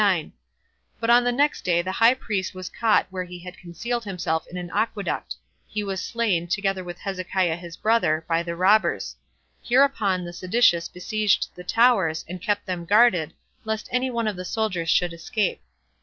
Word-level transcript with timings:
But 0.99 1.11
on 1.11 1.23
the 1.23 1.31
next 1.31 1.63
day 1.63 1.83
the 1.83 1.91
high 1.91 2.15
priest 2.15 2.55
was 2.55 2.69
caught 2.69 3.05
where 3.11 3.25
he 3.25 3.37
had 3.37 3.59
concealed 3.59 4.03
himself 4.03 4.47
in 4.47 4.57
an 4.57 4.71
aqueduct; 4.73 5.35
he 5.67 5.83
was 5.83 6.03
slain, 6.03 6.47
together 6.47 6.83
with 6.83 6.97
Hezekiah 6.97 7.55
his 7.57 7.77
brother, 7.77 8.25
by 8.27 8.41
the 8.41 8.55
robbers: 8.55 9.15
hereupon 9.61 10.25
the 10.25 10.33
seditious 10.33 10.87
besieged 10.89 11.49
the 11.53 11.63
towers, 11.63 12.25
and 12.27 12.41
kept 12.41 12.65
them 12.65 12.83
guarded, 12.83 13.35
lest 13.63 13.89
any 13.91 14.09
one 14.09 14.27
of 14.27 14.37
the 14.37 14.43
soldiers 14.43 14.89
should 14.89 15.13
escape. 15.13 15.61